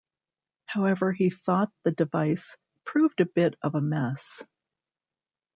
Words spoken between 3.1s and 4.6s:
a bit of a mess".